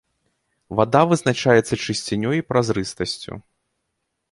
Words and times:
Вада 0.79 1.01
вызначаецца 1.11 1.79
чысцінёй 1.85 2.35
і 2.41 2.47
празрыстасцю. 2.49 3.41